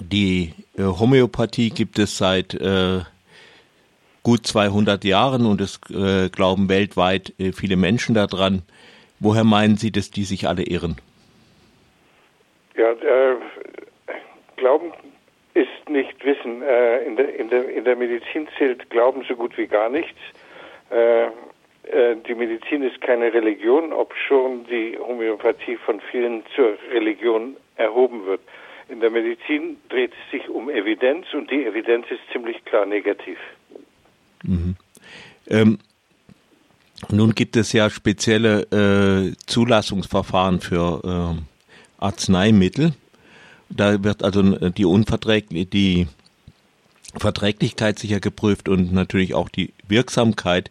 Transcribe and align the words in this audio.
die 0.00 0.54
äh, 0.76 0.82
Homöopathie 0.82 1.70
gibt 1.70 1.98
es 1.98 2.18
seit 2.18 2.54
äh, 2.54 3.00
gut 4.22 4.46
200 4.46 5.04
Jahren 5.04 5.46
und 5.46 5.60
es 5.60 5.80
äh, 5.90 6.28
glauben 6.28 6.68
weltweit 6.68 7.32
äh, 7.38 7.52
viele 7.52 7.76
Menschen 7.76 8.14
daran. 8.14 8.62
Woher 9.20 9.44
meinen 9.44 9.76
Sie, 9.76 9.90
dass 9.90 10.10
die 10.10 10.24
sich 10.24 10.46
alle 10.46 10.62
irren? 10.64 10.96
Ja, 12.76 12.90
äh, 12.92 13.36
Glauben 14.56 14.92
ist 15.54 15.88
nicht 15.88 16.24
Wissen. 16.24 16.62
Äh, 16.62 17.04
in, 17.04 17.16
der, 17.16 17.34
in, 17.36 17.48
der, 17.48 17.68
in 17.68 17.84
der 17.84 17.96
Medizin 17.96 18.48
zählt 18.58 18.90
Glauben 18.90 19.24
so 19.28 19.34
gut 19.34 19.56
wie 19.56 19.66
gar 19.66 19.88
nichts. 19.88 20.18
Die 20.90 22.34
Medizin 22.34 22.82
ist 22.82 22.98
keine 23.02 23.32
Religion, 23.34 23.92
ob 23.92 24.14
schon 24.26 24.64
die 24.64 24.98
Homöopathie 24.98 25.76
von 25.76 26.00
vielen 26.10 26.42
zur 26.56 26.78
Religion 26.90 27.58
erhoben 27.76 28.24
wird. 28.24 28.40
In 28.88 29.00
der 29.00 29.10
Medizin 29.10 29.76
dreht 29.88 30.12
es 30.12 30.30
sich 30.30 30.48
um 30.48 30.70
Evidenz 30.70 31.26
und 31.34 31.50
die 31.50 31.64
Evidenz 31.64 32.06
ist 32.10 32.20
ziemlich 32.32 32.64
klar 32.64 32.86
negativ. 32.86 33.38
Mhm. 34.42 34.76
Ähm, 35.48 35.78
nun 37.10 37.34
gibt 37.34 37.56
es 37.56 37.72
ja 37.72 37.90
spezielle 37.90 38.62
äh, 38.72 39.36
Zulassungsverfahren 39.46 40.60
für 40.60 41.36
äh, 41.38 42.02
Arzneimittel. 42.02 42.94
Da 43.68 44.02
wird 44.02 44.22
also 44.22 44.70
die 44.70 44.84
Unverträglich 44.84 45.68
die 45.70 46.06
Verträglichkeit 47.16 47.98
sicher 47.98 48.20
geprüft 48.20 48.68
und 48.68 48.92
natürlich 48.92 49.34
auch 49.34 49.48
die 49.48 49.72
Wirksamkeit. 49.86 50.70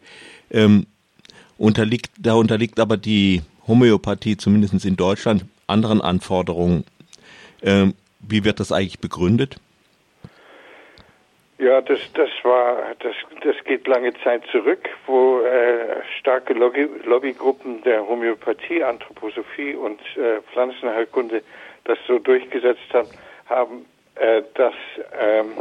Ähm, 0.49 0.87
unterliegt, 1.57 2.11
da 2.17 2.33
unterliegt 2.33 2.79
aber 2.79 2.97
die 2.97 3.41
Homöopathie 3.67 4.37
zumindest 4.37 4.85
in 4.85 4.95
Deutschland 4.95 5.45
anderen 5.67 6.01
Anforderungen. 6.01 6.83
Ähm, 7.61 7.93
wie 8.19 8.43
wird 8.43 8.59
das 8.59 8.71
eigentlich 8.71 8.99
begründet? 8.99 9.57
Ja, 11.59 11.81
das, 11.81 11.99
das 12.13 12.29
war, 12.43 12.95
das, 12.99 13.15
das 13.41 13.55
geht 13.63 13.87
lange 13.87 14.13
Zeit 14.23 14.43
zurück, 14.51 14.87
wo 15.07 15.41
äh, 15.41 16.03
starke 16.19 16.53
Lobby, 16.53 16.87
Lobbygruppen 17.03 17.81
der 17.81 18.07
Homöopathie, 18.07 18.83
Anthroposophie 18.83 19.73
und 19.73 19.99
äh, 20.17 20.41
Pflanzenheilkunde 20.51 21.41
das 21.85 21.97
so 22.05 22.19
durchgesetzt 22.19 22.93
haben, 22.93 23.09
haben 23.47 23.85
äh, 24.15 24.43
dass 24.53 24.73
ähm, 25.19 25.51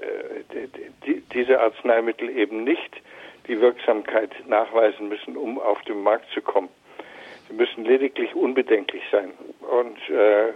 äh, 0.00 0.68
die, 1.06 1.22
diese 1.32 1.60
Arzneimittel 1.60 2.30
eben 2.30 2.64
nicht 2.64 3.00
die 3.48 3.60
Wirksamkeit 3.60 4.30
nachweisen 4.48 5.08
müssen, 5.08 5.36
um 5.36 5.60
auf 5.60 5.82
den 5.82 6.02
Markt 6.02 6.30
zu 6.32 6.40
kommen. 6.40 6.68
Sie 7.48 7.54
müssen 7.54 7.84
lediglich 7.84 8.34
unbedenklich 8.34 9.02
sein. 9.10 9.32
Und 9.60 9.98
äh, 10.10 10.52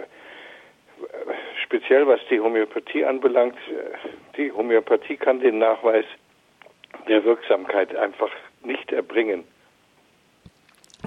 speziell 1.68 2.06
was 2.06 2.20
die 2.30 2.40
Homöopathie 2.40 3.04
anbelangt, 3.04 3.56
äh, 3.68 4.36
die 4.36 4.50
Homöopathie 4.50 5.16
kann 5.16 5.40
den 5.40 5.58
Nachweis 5.58 6.04
der 7.06 7.24
Wirksamkeit 7.24 7.94
einfach 7.94 8.30
nicht 8.64 8.90
erbringen. 8.90 9.44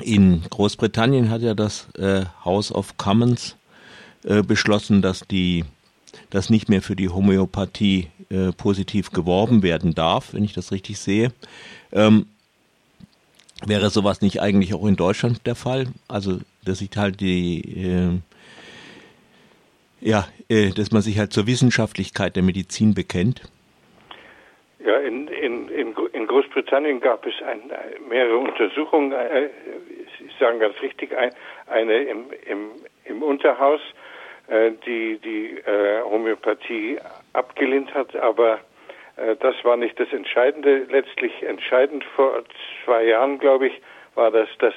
In 0.01 0.43
Großbritannien 0.49 1.29
hat 1.29 1.41
ja 1.41 1.53
das 1.53 1.89
äh, 1.97 2.23
House 2.45 2.73
of 2.73 2.97
Commons 2.97 3.57
äh, 4.23 4.41
beschlossen, 4.41 5.01
dass 5.01 5.21
die 5.27 5.65
dass 6.29 6.49
nicht 6.49 6.67
mehr 6.67 6.81
für 6.81 6.95
die 6.95 7.09
Homöopathie 7.09 8.07
äh, 8.29 8.51
positiv 8.51 9.11
geworben 9.11 9.63
werden 9.63 9.95
darf, 9.95 10.33
wenn 10.33 10.43
ich 10.43 10.53
das 10.53 10.71
richtig 10.73 10.99
sehe. 10.99 11.31
Ähm, 11.93 12.25
wäre 13.65 13.89
sowas 13.89 14.21
nicht 14.21 14.41
eigentlich 14.41 14.73
auch 14.73 14.85
in 14.85 14.97
Deutschland 14.97 15.45
der 15.45 15.55
Fall? 15.55 15.87
Also, 16.09 16.39
dass 16.65 16.79
sich 16.79 16.89
halt 16.97 17.21
die 17.21 17.61
äh, 17.61 18.19
ja, 20.01 20.27
äh, 20.49 20.71
dass 20.71 20.91
man 20.91 21.01
sich 21.01 21.17
halt 21.19 21.31
zur 21.31 21.47
Wissenschaftlichkeit 21.47 22.35
der 22.35 22.43
Medizin 22.43 22.93
bekennt? 22.93 23.41
Ja, 24.83 24.97
in, 24.97 25.27
in, 25.27 25.69
in, 25.69 26.27
Großbritannien 26.27 26.99
gab 27.01 27.25
es 27.25 27.33
ein, 27.43 27.61
mehrere 28.09 28.37
Untersuchungen. 28.37 29.11
Äh, 29.11 29.49
Sie 30.17 30.29
sagen 30.39 30.59
ganz 30.59 30.81
richtig, 30.81 31.15
ein, 31.15 31.31
eine 31.67 32.03
im, 32.03 32.25
im, 32.45 32.69
im 33.05 33.23
Unterhaus, 33.23 33.81
äh, 34.47 34.71
die 34.85 35.19
die 35.19 35.57
äh, 35.59 36.01
Homöopathie 36.03 36.99
abgelehnt 37.33 37.93
hat, 37.93 38.15
aber 38.15 38.59
äh, 39.17 39.35
das 39.39 39.55
war 39.63 39.77
nicht 39.77 39.99
das 39.99 40.11
Entscheidende. 40.11 40.85
Letztlich 40.89 41.43
entscheidend 41.43 42.03
vor 42.15 42.43
zwei 42.83 43.05
Jahren, 43.05 43.39
glaube 43.39 43.67
ich, 43.67 43.81
war 44.15 44.31
das, 44.31 44.49
dass 44.59 44.73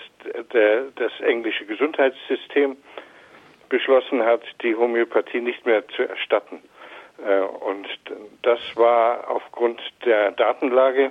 der, 0.53 0.85
das 0.97 1.13
englische 1.21 1.65
Gesundheitssystem 1.65 2.77
beschlossen 3.75 4.25
hat, 4.25 4.43
die 4.63 4.77
Homöopathie 4.77 5.41
nicht 5.41 5.67
mehr 5.67 5.83
zu 5.89 6.03
erstatten. 6.09 6.63
Äh, 7.27 7.41
und 7.41 7.89
das 8.43 8.61
war 8.77 9.29
aufgrund 9.29 9.81
der 10.05 10.31
Datenlage, 10.31 11.11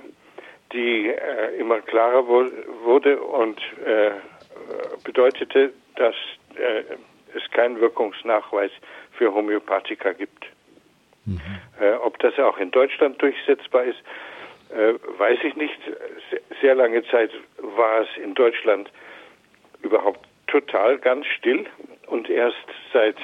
die 0.72 1.08
äh, 1.08 1.58
immer 1.58 1.80
klarer 1.82 2.26
wurde 2.26 3.20
und 3.20 3.60
äh, 3.84 4.12
bedeutete, 5.04 5.74
dass 5.96 6.14
es 7.34 7.50
keinen 7.50 7.80
Wirkungsnachweis 7.80 8.70
für 9.12 9.34
Homöopathika 9.34 10.12
gibt. 10.12 10.46
Mhm. 11.26 11.40
Ob 12.02 12.18
das 12.20 12.38
auch 12.38 12.56
in 12.58 12.70
Deutschland 12.70 13.20
durchsetzbar 13.20 13.84
ist, 13.84 13.98
weiß 15.18 15.38
ich 15.42 15.56
nicht. 15.56 15.78
Sehr 16.62 16.76
lange 16.76 17.04
Zeit 17.08 17.30
war 17.58 18.02
es 18.02 18.08
in 18.16 18.34
Deutschland 18.34 18.90
überhaupt 19.82 20.20
total 20.46 20.98
ganz 20.98 21.26
still 21.26 21.66
und 22.14 22.30
erst 22.30 22.64
seit 22.92 23.16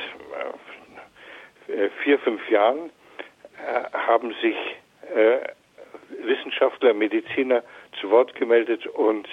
äh, 1.69 1.89
vier, 2.03 2.19
fünf 2.19 2.51
Jahren 2.51 2.91
äh, 3.57 3.97
haben 3.97 4.35
sich 4.43 4.57
äh, 5.15 5.39
Wissenschaftler, 6.25 6.93
Mediziner 6.93 7.63
zu 8.01 8.11
Wort 8.11 8.35
gemeldet 8.35 8.87
und 8.87 9.29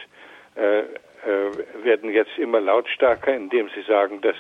werden 1.83 2.11
jetzt 2.11 2.35
immer 2.37 2.59
lautstarker, 2.59 3.35
indem 3.35 3.69
sie 3.75 3.81
sagen, 3.83 4.21
dass 4.21 4.35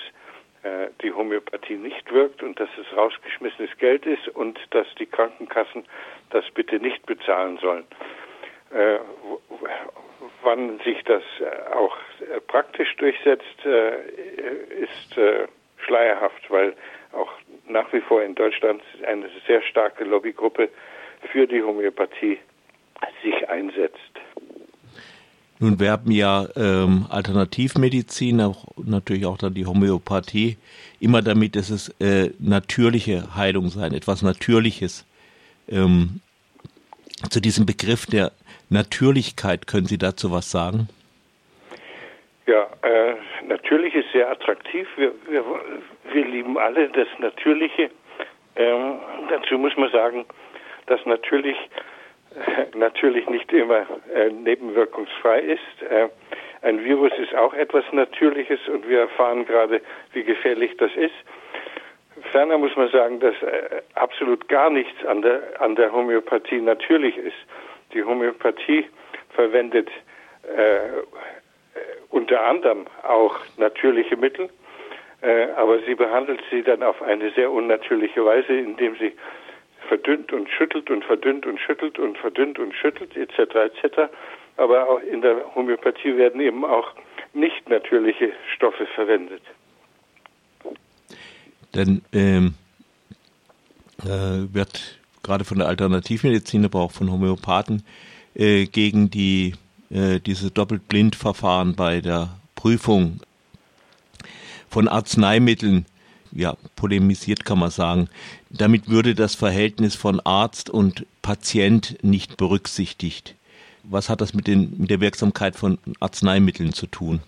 die 1.03 1.11
Homöopathie 1.11 1.75
nicht 1.75 2.11
wirkt 2.11 2.41
und 2.41 2.59
dass 2.59 2.69
es 2.79 2.97
rausgeschmissenes 2.97 3.69
Geld 3.77 4.05
ist 4.05 4.27
und 4.29 4.59
dass 4.71 4.87
die 4.97 5.05
Krankenkassen 5.05 5.85
das 6.31 6.45
bitte 6.55 6.79
nicht 6.79 7.05
bezahlen 7.05 7.59
sollen. 7.59 7.85
Wann 10.43 10.79
sich 10.85 11.03
das 11.03 11.23
äh, 11.39 11.73
auch 11.73 11.95
äh, 12.21 12.39
praktisch 12.41 12.95
durchsetzt, 12.97 13.65
äh, 13.65 14.83
ist 14.83 15.19
schleierhaft, 15.85 16.49
weil 16.49 16.73
auch 17.13 17.31
nach 17.67 17.91
wie 17.93 18.01
vor 18.01 18.21
in 18.21 18.35
Deutschland 18.35 18.81
eine 19.05 19.29
sehr 19.47 19.61
starke 19.63 20.03
Lobbygruppe 20.03 20.69
für 21.31 21.47
die 21.47 21.61
Homöopathie 21.63 22.39
sich 23.23 23.49
einsetzt. 23.49 23.97
Nun 25.59 25.79
werben 25.79 26.11
ja 26.11 26.47
ähm, 26.55 27.07
Alternativmedizin, 27.09 28.41
auch 28.41 28.65
natürlich 28.77 29.25
auch 29.25 29.39
dann 29.39 29.55
die 29.55 29.65
Homöopathie, 29.65 30.57
immer 30.99 31.23
damit, 31.23 31.55
dass 31.55 31.71
es 31.71 31.89
äh, 31.99 32.31
natürliche 32.37 33.35
Heilung 33.35 33.69
sein, 33.69 33.93
etwas 33.93 34.21
Natürliches. 34.21 35.05
Ähm, 35.67 36.21
zu 37.29 37.41
diesem 37.41 37.65
Begriff 37.65 38.05
der 38.05 38.31
Natürlichkeit. 38.69 39.67
Können 39.67 39.85
Sie 39.85 39.97
dazu 39.97 40.31
was 40.31 40.51
sagen? 40.51 40.87
Ja, 42.45 42.67
äh, 42.81 43.15
natürlich 43.45 43.93
ist 43.95 44.11
sehr 44.13 44.29
attraktiv. 44.31 44.87
Wir, 44.95 45.11
wir, 45.29 45.43
wir 46.13 46.25
lieben 46.25 46.57
alle 46.57 46.89
das 46.89 47.07
Natürliche. 47.19 47.89
Ähm, 48.55 48.99
dazu 49.29 49.57
muss 49.57 49.75
man 49.75 49.91
sagen, 49.91 50.25
dass 50.85 51.05
natürlich 51.05 51.57
äh, 52.35 52.77
natürlich 52.77 53.27
nicht 53.29 53.51
immer 53.51 53.85
äh, 54.13 54.29
nebenwirkungsfrei 54.29 55.39
ist. 55.39 55.81
Äh, 55.89 56.09
ein 56.61 56.83
Virus 56.83 57.11
ist 57.19 57.35
auch 57.35 57.53
etwas 57.53 57.83
Natürliches 57.91 58.59
und 58.67 58.87
wir 58.87 59.01
erfahren 59.01 59.45
gerade, 59.45 59.81
wie 60.13 60.23
gefährlich 60.23 60.75
das 60.77 60.91
ist. 60.95 61.13
Ferner 62.31 62.57
muss 62.57 62.75
man 62.75 62.89
sagen, 62.89 63.19
dass 63.19 63.35
äh, 63.41 63.81
absolut 63.95 64.47
gar 64.47 64.69
nichts 64.69 65.05
an 65.05 65.21
der, 65.21 65.61
an 65.61 65.75
der 65.75 65.91
Homöopathie 65.91 66.61
natürlich 66.61 67.17
ist. 67.17 67.37
Die 67.93 68.03
Homöopathie 68.03 68.85
verwendet 69.29 69.89
äh, 70.43 71.03
unter 72.09 72.43
anderem 72.43 72.87
auch 73.03 73.37
natürliche 73.57 74.17
Mittel, 74.17 74.49
äh, 75.21 75.47
aber 75.55 75.79
sie 75.79 75.95
behandelt 75.95 76.41
sie 76.49 76.63
dann 76.63 76.83
auf 76.83 77.01
eine 77.01 77.31
sehr 77.31 77.51
unnatürliche 77.51 78.25
Weise, 78.25 78.53
indem 78.53 78.95
sie 78.97 79.13
verdünnt 79.87 80.33
und 80.33 80.49
schüttelt 80.49 80.89
und 80.89 81.05
verdünnt 81.05 81.45
und 81.45 81.59
schüttelt 81.59 81.99
und 81.99 82.17
verdünnt 82.17 82.59
und 82.59 82.73
schüttelt 82.75 83.15
etc. 83.15 83.55
etc. 83.55 83.99
Aber 84.57 84.89
auch 84.89 85.01
in 85.01 85.21
der 85.21 85.55
Homöopathie 85.55 86.17
werden 86.17 86.41
eben 86.41 86.65
auch 86.65 86.91
nicht 87.33 87.69
natürliche 87.69 88.31
Stoffe 88.55 88.85
verwendet. 88.87 89.43
Dann 91.71 92.01
ähm, 92.13 92.53
äh, 94.03 94.53
wird 94.53 94.99
gerade 95.23 95.43
von 95.43 95.57
der 95.57 95.67
Alternativmedizin, 95.67 96.65
aber 96.65 96.79
auch 96.79 96.91
von 96.91 97.11
Homöopathen 97.11 97.83
äh, 98.35 98.65
gegen 98.65 99.09
die 99.09 99.53
äh, 99.89 100.19
diese 100.19 100.51
Doppelblindverfahren 100.51 101.75
bei 101.75 102.01
der 102.01 102.29
Prüfung 102.55 103.19
von 104.69 104.87
Arzneimitteln 104.87 105.85
ja, 106.31 106.55
polemisiert, 106.75 107.45
kann 107.45 107.59
man 107.59 107.69
sagen. 107.69 108.09
Damit 108.49 108.89
würde 108.89 109.15
das 109.15 109.35
Verhältnis 109.35 109.95
von 109.95 110.19
Arzt 110.19 110.69
und 110.69 111.05
Patient 111.21 111.97
nicht 112.03 112.37
berücksichtigt. 112.37 113.35
Was 113.83 114.09
hat 114.09 114.19
das 114.19 114.33
mit, 114.33 114.47
den, 114.47 114.75
mit 114.77 114.89
der 114.89 114.99
Wirksamkeit 114.99 115.55
von 115.55 115.77
Arzneimitteln 115.99 116.73
zu 116.73 116.87
tun? 116.87 117.21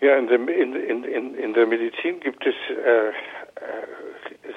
Ja, 0.00 0.16
in, 0.16 0.26
dem, 0.26 0.48
in, 0.48 0.74
in, 0.74 1.34
in 1.34 1.54
der 1.54 1.66
Medizin 1.66 2.20
gibt 2.20 2.44
es 2.44 2.54
äh, 2.70 3.12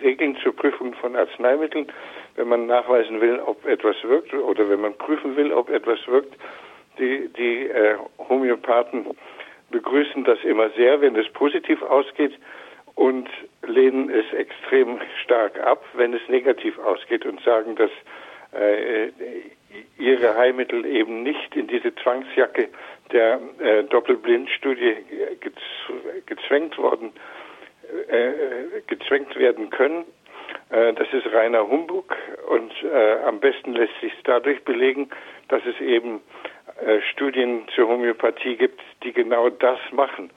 Regeln 0.01 0.35
zur 0.37 0.55
Prüfung 0.55 0.93
von 0.95 1.15
Arzneimitteln. 1.15 1.87
Wenn 2.35 2.47
man 2.47 2.65
nachweisen 2.65 3.21
will, 3.21 3.39
ob 3.39 3.65
etwas 3.65 3.95
wirkt 4.03 4.33
oder 4.33 4.69
wenn 4.69 4.81
man 4.81 4.95
prüfen 4.95 5.35
will, 5.35 5.51
ob 5.51 5.69
etwas 5.69 5.99
wirkt, 6.07 6.33
die, 6.97 7.29
die 7.29 7.67
äh, 7.67 7.95
Homöopathen 8.17 9.05
begrüßen 9.69 10.23
das 10.23 10.43
immer 10.43 10.69
sehr, 10.71 11.01
wenn 11.01 11.15
es 11.15 11.27
positiv 11.29 11.81
ausgeht 11.81 12.33
und 12.95 13.29
lehnen 13.65 14.09
es 14.09 14.31
extrem 14.33 14.99
stark 15.23 15.59
ab, 15.59 15.83
wenn 15.93 16.13
es 16.13 16.21
negativ 16.27 16.77
ausgeht 16.79 17.25
und 17.25 17.41
sagen, 17.41 17.75
dass 17.75 17.91
äh, 18.53 19.11
ihre 19.97 20.35
Heilmittel 20.35 20.85
eben 20.85 21.23
nicht 21.23 21.55
in 21.55 21.67
diese 21.67 21.95
Zwangsjacke 21.95 22.69
der 23.11 23.39
äh, 23.59 23.83
Doppelblindstudie 23.85 24.97
gezwängt 26.25 26.77
worden, 26.77 27.13
äh, 28.09 28.81
gezwängt 28.87 29.35
werden 29.35 29.69
können. 29.69 30.05
Äh, 30.69 30.93
das 30.93 31.07
ist 31.13 31.31
reiner 31.33 31.67
Humbug 31.67 32.15
und 32.47 32.71
äh, 32.83 33.15
am 33.25 33.39
besten 33.39 33.73
lässt 33.73 33.99
sich 34.01 34.13
dadurch 34.23 34.63
belegen, 34.63 35.09
dass 35.49 35.61
es 35.65 35.79
eben 35.81 36.21
äh, 36.85 37.01
Studien 37.11 37.67
zur 37.75 37.87
Homöopathie 37.87 38.55
gibt, 38.55 38.81
die 39.03 39.11
genau 39.11 39.49
das 39.49 39.79
machen. 39.91 40.31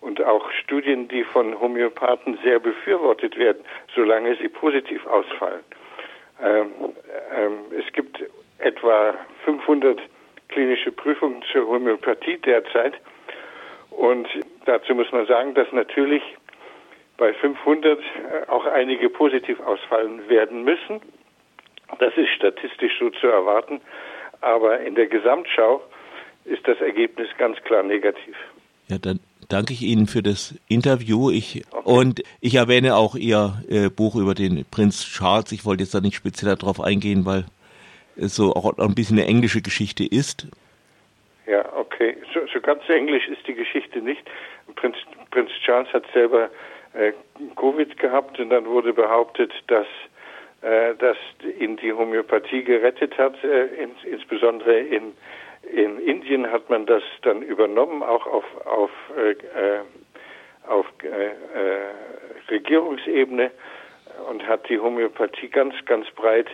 Und 0.00 0.22
auch 0.22 0.50
Studien, 0.50 1.08
die 1.08 1.24
von 1.24 1.58
Homöopathen 1.58 2.38
sehr 2.44 2.58
befürwortet 2.58 3.38
werden, 3.38 3.64
solange 3.94 4.36
sie 4.36 4.48
positiv 4.48 5.06
ausfallen. 5.06 5.60
Ähm, 6.42 6.72
ähm, 7.34 7.52
es 7.78 7.90
gibt 7.92 8.22
etwa 8.58 9.14
500 9.44 9.98
klinische 10.48 10.92
Prüfungen 10.92 11.42
zur 11.50 11.66
Homöopathie 11.66 12.36
derzeit. 12.38 12.94
Und 13.90 14.28
dazu 14.66 14.94
muss 14.94 15.10
man 15.12 15.26
sagen, 15.26 15.54
dass 15.54 15.70
natürlich 15.72 16.22
bei 17.16 17.32
500 17.34 17.98
äh, 17.98 18.02
auch 18.48 18.66
einige 18.66 19.08
positiv 19.08 19.60
ausfallen 19.60 20.28
werden 20.28 20.64
müssen. 20.64 21.00
Das 21.98 22.16
ist 22.16 22.30
statistisch 22.30 22.92
so 22.98 23.10
zu 23.10 23.26
erwarten. 23.26 23.80
Aber 24.40 24.80
in 24.80 24.94
der 24.94 25.06
Gesamtschau 25.06 25.82
ist 26.44 26.66
das 26.66 26.80
Ergebnis 26.80 27.28
ganz 27.38 27.56
klar 27.62 27.82
negativ. 27.82 28.36
Ja, 28.88 28.98
dann 28.98 29.20
danke 29.48 29.72
ich 29.72 29.82
Ihnen 29.82 30.06
für 30.06 30.22
das 30.22 30.54
Interview. 30.68 31.30
Ich, 31.30 31.64
okay. 31.70 31.82
Und 31.84 32.22
ich 32.40 32.56
erwähne 32.56 32.96
auch 32.96 33.14
Ihr 33.14 33.62
äh, 33.68 33.88
Buch 33.88 34.16
über 34.16 34.34
den 34.34 34.64
Prinz 34.70 35.04
Charles. 35.06 35.52
Ich 35.52 35.64
wollte 35.64 35.82
jetzt 35.82 35.94
da 35.94 36.00
nicht 36.00 36.16
speziell 36.16 36.54
darauf 36.56 36.80
eingehen, 36.80 37.24
weil 37.24 37.44
es 38.16 38.36
so 38.36 38.52
auch 38.52 38.76
ein 38.78 38.94
bisschen 38.94 39.18
eine 39.18 39.26
englische 39.26 39.62
Geschichte 39.62 40.04
ist. 40.04 40.46
Ja, 41.46 41.64
okay. 41.74 42.16
So, 42.32 42.40
so 42.52 42.60
ganz 42.60 42.82
englisch 42.88 43.28
ist 43.28 43.46
die 43.46 43.54
Geschichte 43.54 44.00
nicht. 44.00 44.22
Prinz, 44.76 44.96
Prinz 45.30 45.50
Charles 45.64 45.92
hat 45.92 46.04
selber 46.12 46.50
äh, 46.94 47.12
Covid 47.56 47.98
gehabt 47.98 48.38
und 48.38 48.50
dann 48.50 48.66
wurde 48.66 48.92
behauptet, 48.92 49.52
dass 49.66 49.86
äh, 50.64 50.94
dass 50.94 51.18
ihn 51.58 51.76
die 51.76 51.92
Homöopathie 51.92 52.64
gerettet 52.64 53.18
hat. 53.18 53.34
Äh, 53.44 53.66
ins, 53.82 54.02
insbesondere 54.04 54.78
in, 54.78 55.12
in 55.70 55.98
Indien 55.98 56.50
hat 56.50 56.70
man 56.70 56.86
das 56.86 57.02
dann 57.20 57.42
übernommen, 57.42 58.02
auch 58.02 58.26
auf, 58.26 58.44
auf, 58.64 58.90
äh, 59.14 59.32
äh 59.32 59.80
auf 60.66 60.86
Regierungsebene 62.48 63.50
und 64.30 64.48
hat 64.48 64.66
die 64.70 64.78
Homöopathie 64.78 65.48
ganz, 65.48 65.74
ganz 65.84 66.10
breit 66.12 66.46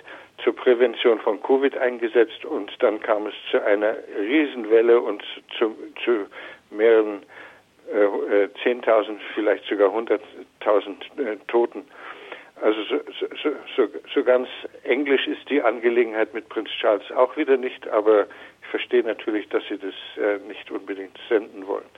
zur 0.43 0.57
Prävention 0.57 1.21
von 1.21 1.41
Covid 1.41 1.79
eingesetzt 1.79 2.45
und 2.45 2.73
dann 2.81 2.99
kam 2.99 3.29
es 3.29 3.35
zu 3.53 3.65
einer 3.65 3.95
Riesenwelle 4.19 5.01
und 5.01 5.23
zu, 5.57 5.77
zu 6.05 6.27
mehreren 6.71 7.23
10.000, 7.93 9.19
vielleicht 9.35 9.65
sogar 9.67 9.91
100.000 9.91 10.21
äh, 11.19 11.37
Toten. 11.49 11.85
Also 12.63 12.83
so, 12.85 13.01
so, 13.43 13.51
so, 13.75 13.89
so 14.15 14.25
ganz 14.25 14.49
englisch 14.85 15.27
ist 15.27 15.49
die 15.49 15.63
Angelegenheit 15.63 16.35
mit 16.35 16.49
Prinz 16.51 16.69
Charles 16.79 17.11
auch 17.13 17.37
wieder 17.37 17.57
nicht, 17.57 17.89
aber 17.89 18.27
ich 18.63 18.69
verstehe 18.69 19.03
natürlich, 19.03 19.49
dass 19.49 19.63
Sie 19.69 19.79
das 19.79 19.95
äh, 20.23 20.39
nicht 20.47 20.71
unbedingt 20.71 21.19
senden 21.29 21.67
wollen. 21.67 21.91